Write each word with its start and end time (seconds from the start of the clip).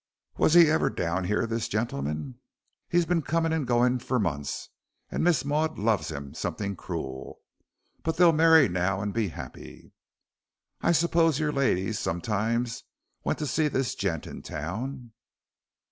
"Was 0.35 0.55
he 0.55 0.67
ever 0.67 0.89
down 0.89 1.25
here, 1.25 1.45
this 1.45 1.67
gentleman?" 1.67 2.39
"He's 2.89 3.05
been 3.05 3.21
comin' 3.21 3.53
and 3.53 3.67
goin' 3.67 3.99
fur 3.99 4.17
months, 4.17 4.69
and 5.11 5.23
Miss 5.23 5.45
Maud 5.45 5.77
loves 5.77 6.11
'im 6.11 6.33
somethin' 6.33 6.75
cruel. 6.75 7.39
But 8.01 8.17
they'll 8.17 8.31
marry 8.31 8.67
now 8.67 8.99
an' 9.03 9.11
be 9.11 9.29
'appy." 9.33 9.91
"I 10.81 10.91
suppose 10.91 11.37
your 11.39 11.51
ladies 11.51 11.99
sometimes 11.99 12.81
went 13.23 13.37
to 13.37 13.45
see 13.45 13.67
this 13.67 13.93
gent 13.93 14.25
in 14.25 14.41
town?" 14.41 15.11